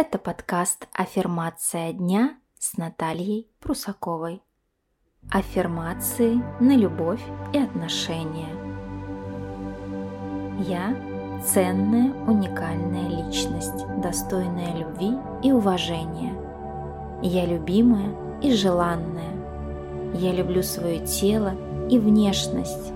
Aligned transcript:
Это 0.00 0.16
подкаст 0.16 0.86
«Аффирмация 0.92 1.92
дня» 1.92 2.36
с 2.56 2.76
Натальей 2.76 3.50
Прусаковой. 3.58 4.44
Аффирмации 5.28 6.40
на 6.60 6.76
любовь 6.76 7.20
и 7.52 7.58
отношения. 7.58 8.46
Я– 10.60 10.94
ценная, 11.44 12.12
уникальная 12.28 13.08
личность, 13.08 13.88
достойная 14.00 14.72
любви 14.76 15.14
и 15.42 15.50
уважения. 15.50 16.32
Я 17.20 17.44
любимая 17.44 18.14
и 18.40 18.52
желанная. 18.52 20.14
Я 20.14 20.32
люблю 20.32 20.62
свое 20.62 21.04
тело 21.04 21.54
и 21.90 21.98
внешность. 21.98 22.92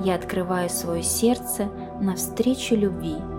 Я 0.00 0.16
открываю 0.16 0.68
свое 0.68 1.04
сердце 1.04 1.66
навстречу 2.00 2.74
любви– 2.74 3.18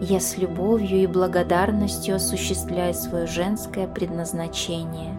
я 0.00 0.20
с 0.20 0.36
любовью 0.36 1.02
и 1.02 1.06
благодарностью 1.06 2.16
осуществляю 2.16 2.92
свое 2.92 3.26
женское 3.26 3.86
предназначение. 3.86 5.14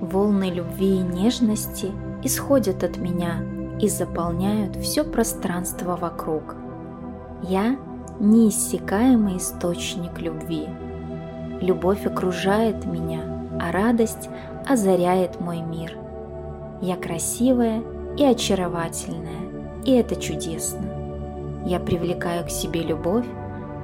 Волны 0.00 0.50
любви 0.50 0.96
и 0.96 1.02
нежности 1.02 1.90
исходят 2.22 2.84
от 2.84 2.96
меня 2.98 3.42
и 3.80 3.88
заполняют 3.88 4.76
все 4.76 5.02
пространство 5.04 5.96
вокруг. 5.96 6.54
Я– 7.42 7.76
неиссякаемый 8.20 9.38
источник 9.38 10.20
любви. 10.20 10.68
Любовь 11.60 12.06
окружает 12.06 12.84
меня, 12.86 13.20
а 13.60 13.72
радость 13.72 14.28
озаряет 14.68 15.40
мой 15.40 15.60
мир. 15.60 15.96
Я 16.80 16.96
красивая 16.96 17.82
и 18.16 18.24
очаровательная, 18.24 19.82
и 19.84 19.92
это 19.92 20.14
чудесно. 20.16 20.87
Я 21.64 21.80
привлекаю 21.80 22.44
к 22.44 22.50
себе 22.50 22.82
любовь, 22.82 23.26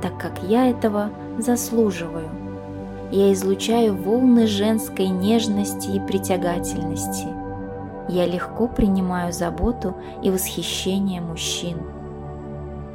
так 0.00 0.18
как 0.18 0.42
я 0.42 0.68
этого 0.68 1.10
заслуживаю. 1.38 2.28
Я 3.10 3.32
излучаю 3.32 3.94
волны 3.94 4.46
женской 4.46 5.08
нежности 5.08 5.90
и 5.90 6.00
притягательности. 6.00 7.28
Я 8.08 8.26
легко 8.26 8.68
принимаю 8.68 9.32
заботу 9.32 9.96
и 10.22 10.30
восхищение 10.30 11.20
мужчин. 11.20 11.78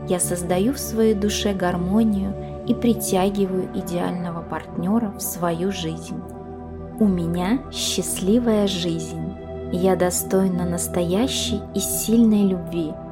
Я 0.08 0.20
создаю 0.20 0.74
в 0.74 0.80
своей 0.80 1.14
душе 1.14 1.54
гармонию 1.54 2.34
и 2.68 2.74
притягиваю 2.74 3.70
идеального 3.74 4.42
партнера 4.42 5.12
в 5.12 5.22
свою 5.22 5.72
жизнь. 5.72 6.22
У 7.00 7.06
меня 7.06 7.60
счастливая 7.72 8.68
жизнь. 8.68 9.34
Я 9.72 9.96
достойна 9.96 10.66
настоящей 10.66 11.62
и 11.76 11.80
сильной 11.80 12.48
любви– 12.48 12.94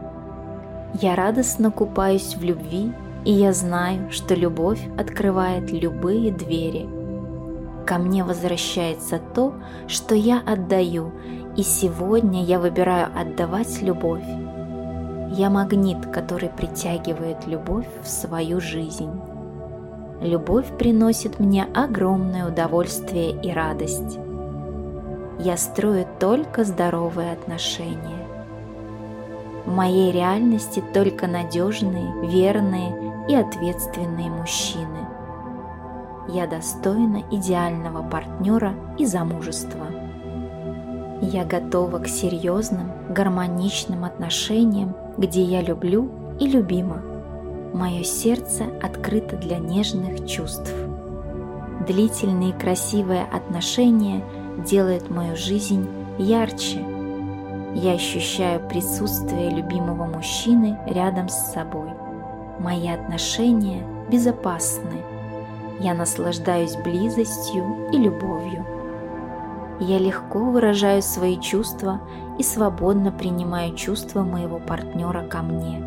я 0.93 1.15
радостно 1.15 1.71
купаюсь 1.71 2.35
в 2.35 2.43
любви, 2.43 2.93
и 3.25 3.31
я 3.31 3.53
знаю, 3.53 4.09
что 4.11 4.35
любовь 4.35 4.81
открывает 4.97 5.71
любые 5.71 6.31
двери. 6.31 6.87
Ко 7.85 7.97
мне 7.97 8.23
возвращается 8.23 9.19
то, 9.33 9.53
что 9.87 10.15
я 10.15 10.41
отдаю, 10.45 11.11
и 11.55 11.63
сегодня 11.63 12.43
я 12.43 12.59
выбираю 12.59 13.07
отдавать 13.15 13.81
любовь. 13.81 14.25
Я 15.31 15.49
магнит, 15.49 16.05
который 16.07 16.49
притягивает 16.49 17.45
любовь 17.47 17.87
в 18.01 18.07
свою 18.07 18.61
жизнь. 18.61 19.11
Любовь 20.21 20.65
приносит 20.77 21.39
мне 21.39 21.65
огромное 21.75 22.47
удовольствие 22.47 23.31
и 23.41 23.51
радость. 23.51 24.17
Я 25.39 25.57
строю 25.57 26.07
только 26.19 26.63
здоровые 26.63 27.33
отношения. 27.33 28.36
В 29.67 29.69
моей 29.69 30.13
реальности 30.13 30.81
только 30.93 31.27
надежные, 31.27 32.09
верные 32.25 32.95
и 33.27 33.35
ответственные 33.35 34.31
мужчины. 34.31 35.05
Я 36.29 36.47
достойна 36.47 37.23
идеального 37.31 38.01
партнера 38.01 38.73
и 38.97 39.05
замужества. 39.05 39.87
Я 41.21 41.43
готова 41.43 41.99
к 41.99 42.07
серьезным, 42.07 42.91
гармоничным 43.09 44.05
отношениям, 44.05 44.95
где 45.17 45.43
я 45.43 45.61
люблю 45.61 46.09
и 46.39 46.47
любима. 46.47 47.01
Мое 47.73 48.05
сердце 48.05 48.63
открыто 48.81 49.35
для 49.35 49.57
нежных 49.57 50.25
чувств. 50.25 50.73
Длительные 51.85 52.53
красивые 52.53 53.23
отношения 53.25 54.23
делают 54.65 55.09
мою 55.09 55.35
жизнь 55.35 55.89
ярче– 56.17 56.85
я 57.77 57.93
ощущаю 57.93 58.59
присутствие 58.67 59.51
любимого 59.51 60.05
мужчины 60.05 60.79
рядом 60.87 61.29
с 61.29 61.53
собой. 61.53 61.91
Мои 62.57 62.89
отношения 62.89 63.83
безопасны. 64.09 65.03
Я 65.79 65.93
наслаждаюсь 65.93 66.75
близостью 66.75 67.87
и 67.93 67.97
любовью. 67.97 68.65
Я 69.79 69.99
легко 69.99 70.39
выражаю 70.39 71.03
свои 71.03 71.39
чувства 71.39 72.01
и 72.39 72.43
свободно 72.43 73.11
принимаю 73.11 73.75
чувства 73.75 74.23
моего 74.23 74.57
партнера 74.57 75.21
ко 75.27 75.43
мне. 75.43 75.77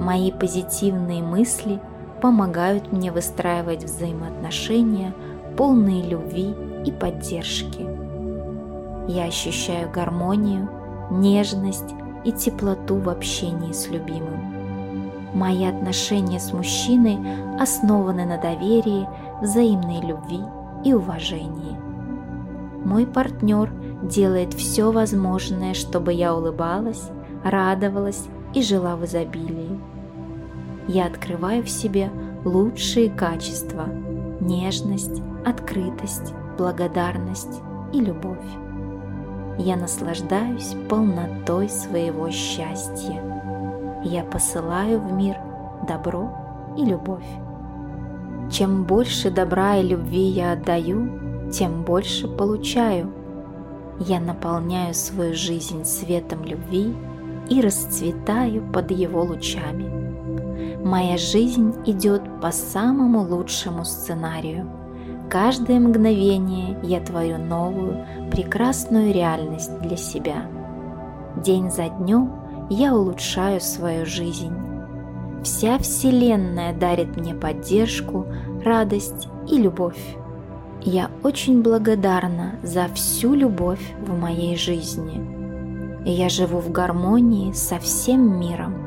Мои 0.00 0.32
позитивные 0.32 1.22
мысли 1.22 1.80
помогают 2.20 2.90
мне 2.90 3.12
выстраивать 3.12 3.84
взаимоотношения, 3.84 5.14
полные 5.56 6.02
любви 6.02 6.56
и 6.84 6.90
поддержки. 6.90 7.95
Я 9.08 9.26
ощущаю 9.26 9.90
гармонию, 9.90 10.68
нежность 11.10 11.94
и 12.24 12.32
теплоту 12.32 12.96
в 12.96 13.08
общении 13.08 13.72
с 13.72 13.88
любимым. 13.88 14.52
Мои 15.32 15.64
отношения 15.64 16.40
с 16.40 16.52
мужчиной 16.52 17.18
основаны 17.60 18.24
на 18.24 18.38
доверии, 18.38 19.06
взаимной 19.40 20.00
любви 20.00 20.40
и 20.84 20.92
уважении. 20.92 21.78
Мой 22.84 23.06
партнер 23.06 23.70
делает 24.02 24.54
все 24.54 24.90
возможное, 24.90 25.74
чтобы 25.74 26.12
я 26.12 26.34
улыбалась, 26.34 27.10
радовалась 27.44 28.24
и 28.54 28.62
жила 28.62 28.96
в 28.96 29.04
изобилии. 29.04 29.78
Я 30.88 31.06
открываю 31.06 31.62
в 31.62 31.70
себе 31.70 32.10
лучшие 32.44 33.10
качества– 33.10 33.86
нежность, 34.40 35.22
открытость, 35.44 36.32
благодарность 36.58 37.60
и 37.92 38.00
любовь 38.00 38.65
я 39.58 39.76
наслаждаюсь 39.76 40.74
полнотой 40.88 41.68
своего 41.68 42.30
счастья. 42.30 43.22
Я 44.04 44.22
посылаю 44.24 45.00
в 45.00 45.12
мир 45.12 45.36
добро 45.88 46.30
и 46.76 46.84
любовь. 46.84 47.26
Чем 48.50 48.84
больше 48.84 49.30
добра 49.30 49.76
и 49.76 49.82
любви 49.82 50.22
я 50.22 50.52
отдаю, 50.52 51.50
тем 51.50 51.82
больше 51.84 52.28
получаю. 52.28 53.12
Я 53.98 54.20
наполняю 54.20 54.94
свою 54.94 55.34
жизнь 55.34 55.84
светом 55.84 56.44
любви 56.44 56.94
и 57.48 57.60
расцветаю 57.60 58.62
под 58.72 58.90
его 58.90 59.22
лучами. 59.22 60.84
Моя 60.84 61.16
жизнь 61.16 61.74
идет 61.86 62.22
по 62.40 62.52
самому 62.52 63.22
лучшему 63.22 63.84
сценарию– 63.84 64.70
Каждое 65.28 65.80
мгновение 65.80 66.78
я 66.82 67.00
творю 67.00 67.38
новую, 67.38 68.04
прекрасную 68.30 69.12
реальность 69.12 69.76
для 69.80 69.96
себя. 69.96 70.46
День 71.42 71.70
за 71.70 71.88
днем 71.88 72.32
я 72.70 72.94
улучшаю 72.94 73.60
свою 73.60 74.06
жизнь. 74.06 74.54
Вся 75.42 75.78
Вселенная 75.78 76.74
дарит 76.74 77.16
мне 77.16 77.34
поддержку, 77.34 78.26
радость 78.64 79.28
и 79.48 79.58
любовь. 79.58 80.16
Я 80.82 81.10
очень 81.22 81.62
благодарна 81.62 82.56
за 82.62 82.86
всю 82.94 83.34
любовь 83.34 83.94
в 84.06 84.16
моей 84.18 84.56
жизни. 84.56 85.20
Я 86.04 86.28
живу 86.28 86.60
в 86.60 86.70
гармонии 86.70 87.52
со 87.52 87.78
всем 87.78 88.38
миром. 88.38 88.85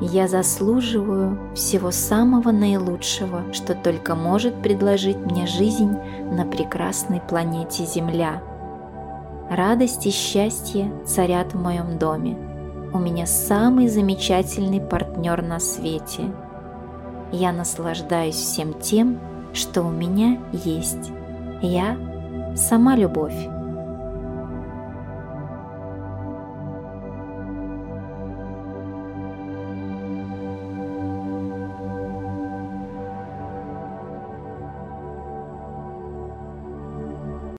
Я 0.00 0.28
заслуживаю 0.28 1.38
всего 1.54 1.90
самого 1.90 2.50
наилучшего, 2.50 3.50
что 3.52 3.74
только 3.74 4.14
может 4.14 4.60
предложить 4.60 5.16
мне 5.16 5.46
жизнь 5.46 5.96
на 6.32 6.44
прекрасной 6.44 7.20
планете 7.20 7.84
Земля. 7.86 8.42
Радость 9.48 10.06
и 10.06 10.10
счастье 10.10 10.92
царят 11.06 11.54
в 11.54 11.60
моем 11.60 11.98
доме. 11.98 12.36
У 12.92 12.98
меня 12.98 13.26
самый 13.26 13.88
замечательный 13.88 14.80
партнер 14.80 15.40
на 15.40 15.60
свете. 15.60 16.30
Я 17.32 17.52
наслаждаюсь 17.52 18.36
всем 18.36 18.74
тем, 18.74 19.18
что 19.54 19.82
у 19.82 19.90
меня 19.90 20.38
есть. 20.52 21.10
Я– 21.62 21.96
сама 22.54 22.96
любовь. 22.96 23.55